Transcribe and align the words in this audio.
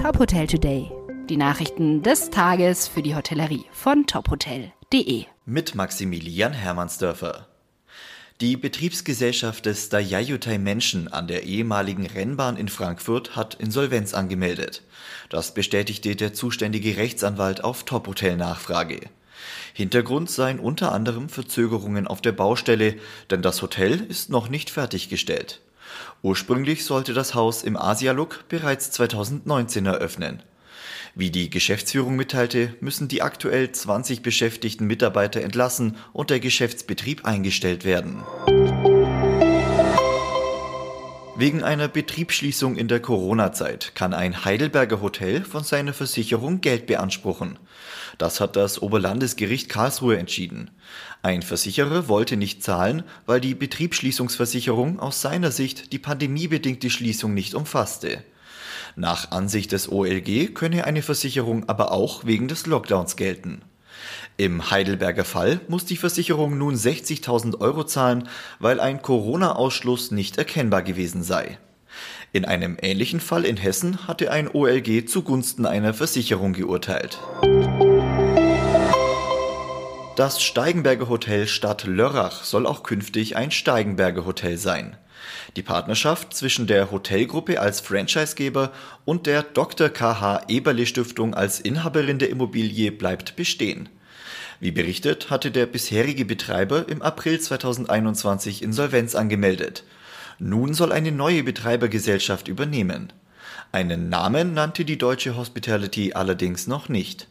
Top 0.00 0.18
Hotel 0.18 0.46
Today. 0.46 0.90
Die 1.28 1.36
Nachrichten 1.36 2.02
des 2.02 2.30
Tages 2.30 2.88
für 2.88 3.02
die 3.02 3.14
Hotellerie 3.14 3.66
von 3.70 4.06
tophotel.de. 4.06 5.26
Mit 5.44 5.74
Maximilian 5.74 6.54
Hermannsdörfer. 6.54 7.46
Die 8.40 8.56
Betriebsgesellschaft 8.56 9.66
des 9.66 9.90
Dayayutai 9.90 10.56
Menschen 10.56 11.08
an 11.08 11.28
der 11.28 11.42
ehemaligen 11.42 12.06
Rennbahn 12.06 12.56
in 12.56 12.70
Frankfurt 12.70 13.36
hat 13.36 13.56
Insolvenz 13.56 14.14
angemeldet. 14.14 14.82
Das 15.28 15.52
bestätigte 15.52 16.16
der 16.16 16.32
zuständige 16.32 16.96
Rechtsanwalt 16.96 17.62
auf 17.62 17.84
Top 17.84 18.06
Hotel 18.06 18.38
Nachfrage. 18.38 19.00
Hintergrund 19.74 20.30
seien 20.30 20.60
unter 20.60 20.92
anderem 20.92 21.28
Verzögerungen 21.28 22.06
auf 22.06 22.22
der 22.22 22.32
Baustelle, 22.32 22.96
denn 23.30 23.42
das 23.42 23.60
Hotel 23.60 24.00
ist 24.00 24.30
noch 24.30 24.48
nicht 24.48 24.70
fertiggestellt. 24.70 25.60
Ursprünglich 26.22 26.84
sollte 26.84 27.14
das 27.14 27.34
Haus 27.34 27.62
im 27.62 27.76
Asialook 27.76 28.44
bereits 28.48 28.90
2019 28.90 29.86
eröffnen. 29.86 30.42
Wie 31.14 31.30
die 31.30 31.50
Geschäftsführung 31.50 32.14
mitteilte, 32.14 32.74
müssen 32.80 33.08
die 33.08 33.22
aktuell 33.22 33.72
20 33.72 34.22
beschäftigten 34.22 34.86
Mitarbeiter 34.86 35.40
entlassen 35.40 35.96
und 36.12 36.30
der 36.30 36.40
Geschäftsbetrieb 36.40 37.24
eingestellt 37.24 37.84
werden. 37.84 38.22
Wegen 41.40 41.62
einer 41.62 41.88
Betriebsschließung 41.88 42.76
in 42.76 42.86
der 42.86 43.00
Corona-Zeit 43.00 43.94
kann 43.94 44.12
ein 44.12 44.44
Heidelberger 44.44 45.00
Hotel 45.00 45.42
von 45.42 45.64
seiner 45.64 45.94
Versicherung 45.94 46.60
Geld 46.60 46.84
beanspruchen. 46.84 47.58
Das 48.18 48.40
hat 48.40 48.56
das 48.56 48.82
Oberlandesgericht 48.82 49.70
Karlsruhe 49.70 50.18
entschieden. 50.18 50.70
Ein 51.22 51.40
Versicherer 51.40 52.08
wollte 52.08 52.36
nicht 52.36 52.62
zahlen, 52.62 53.04
weil 53.24 53.40
die 53.40 53.54
Betriebsschließungsversicherung 53.54 55.00
aus 55.00 55.22
seiner 55.22 55.50
Sicht 55.50 55.94
die 55.94 55.98
pandemiebedingte 55.98 56.90
Schließung 56.90 57.32
nicht 57.32 57.54
umfasste. 57.54 58.22
Nach 58.94 59.30
Ansicht 59.30 59.72
des 59.72 59.90
OLG 59.90 60.52
könne 60.52 60.84
eine 60.84 61.00
Versicherung 61.00 61.70
aber 61.70 61.90
auch 61.90 62.26
wegen 62.26 62.48
des 62.48 62.66
Lockdowns 62.66 63.16
gelten. 63.16 63.62
Im 64.36 64.70
Heidelberger 64.70 65.24
Fall 65.24 65.60
muss 65.68 65.84
die 65.84 65.96
Versicherung 65.96 66.56
nun 66.56 66.74
60.000 66.74 67.60
Euro 67.60 67.84
zahlen, 67.84 68.28
weil 68.58 68.80
ein 68.80 69.02
Corona-Ausschluss 69.02 70.10
nicht 70.10 70.38
erkennbar 70.38 70.82
gewesen 70.82 71.22
sei. 71.22 71.58
In 72.32 72.44
einem 72.44 72.76
ähnlichen 72.80 73.20
Fall 73.20 73.44
in 73.44 73.56
Hessen 73.56 74.06
hatte 74.06 74.30
ein 74.30 74.48
OLG 74.48 75.06
zugunsten 75.06 75.66
einer 75.66 75.92
Versicherung 75.92 76.52
geurteilt. 76.52 77.18
Das 80.16 80.42
Steigenberger 80.42 81.08
Hotel 81.08 81.46
Stadt 81.46 81.84
Lörrach 81.86 82.44
soll 82.44 82.66
auch 82.66 82.82
künftig 82.82 83.36
ein 83.36 83.50
Steigenberger 83.50 84.26
Hotel 84.26 84.58
sein. 84.58 84.96
Die 85.56 85.62
Partnerschaft 85.62 86.34
zwischen 86.34 86.66
der 86.66 86.90
Hotelgruppe 86.90 87.60
als 87.60 87.80
Franchisegeber 87.80 88.72
und 89.04 89.26
der 89.26 89.42
Dr. 89.42 89.88
KH 89.88 90.44
Eberle 90.48 90.86
Stiftung 90.86 91.34
als 91.34 91.60
Inhaberin 91.60 92.18
der 92.18 92.30
Immobilie 92.30 92.92
bleibt 92.92 93.36
bestehen. 93.36 93.88
Wie 94.60 94.70
berichtet, 94.70 95.30
hatte 95.30 95.50
der 95.50 95.66
bisherige 95.66 96.24
Betreiber 96.24 96.86
im 96.88 97.00
April 97.02 97.40
2021 97.40 98.62
Insolvenz 98.62 99.14
angemeldet. 99.14 99.84
Nun 100.38 100.74
soll 100.74 100.92
eine 100.92 101.12
neue 101.12 101.42
Betreibergesellschaft 101.42 102.48
übernehmen. 102.48 103.12
Einen 103.72 104.08
Namen 104.08 104.52
nannte 104.52 104.84
die 104.84 104.98
deutsche 104.98 105.36
Hospitality 105.36 106.12
allerdings 106.12 106.66
noch 106.66 106.88
nicht. 106.88 107.28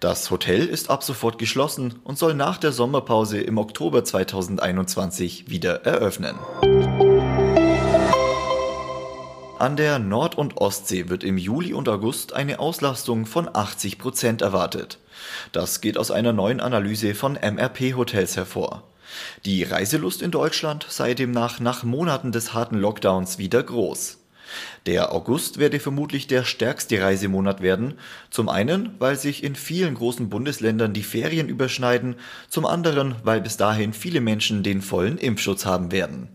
Das 0.00 0.30
Hotel 0.30 0.66
ist 0.66 0.90
ab 0.90 1.02
sofort 1.02 1.38
geschlossen 1.38 1.94
und 2.04 2.18
soll 2.18 2.34
nach 2.34 2.58
der 2.58 2.72
Sommerpause 2.72 3.40
im 3.40 3.58
Oktober 3.58 4.04
2021 4.04 5.48
wieder 5.48 5.84
eröffnen. 5.84 6.36
An 9.62 9.76
der 9.76 10.00
Nord- 10.00 10.36
und 10.36 10.56
Ostsee 10.56 11.08
wird 11.08 11.22
im 11.22 11.38
Juli 11.38 11.72
und 11.72 11.88
August 11.88 12.32
eine 12.32 12.58
Auslastung 12.58 13.26
von 13.26 13.48
80 13.48 13.96
Prozent 13.96 14.42
erwartet. 14.42 14.98
Das 15.52 15.80
geht 15.80 15.96
aus 15.96 16.10
einer 16.10 16.32
neuen 16.32 16.58
Analyse 16.58 17.14
von 17.14 17.34
MRP 17.34 17.94
Hotels 17.94 18.36
hervor. 18.36 18.82
Die 19.44 19.62
Reiselust 19.62 20.20
in 20.20 20.32
Deutschland 20.32 20.86
sei 20.88 21.14
demnach 21.14 21.60
nach 21.60 21.84
Monaten 21.84 22.32
des 22.32 22.54
harten 22.54 22.76
Lockdowns 22.76 23.38
wieder 23.38 23.62
groß. 23.62 24.18
Der 24.86 25.12
August 25.12 25.58
werde 25.58 25.78
vermutlich 25.78 26.26
der 26.26 26.42
stärkste 26.42 27.00
Reisemonat 27.00 27.62
werden, 27.62 27.94
zum 28.30 28.48
einen, 28.48 28.96
weil 28.98 29.14
sich 29.14 29.44
in 29.44 29.54
vielen 29.54 29.94
großen 29.94 30.28
Bundesländern 30.28 30.92
die 30.92 31.04
Ferien 31.04 31.48
überschneiden, 31.48 32.16
zum 32.48 32.66
anderen, 32.66 33.14
weil 33.22 33.40
bis 33.40 33.58
dahin 33.58 33.92
viele 33.92 34.20
Menschen 34.20 34.64
den 34.64 34.82
vollen 34.82 35.18
Impfschutz 35.18 35.64
haben 35.64 35.92
werden. 35.92 36.34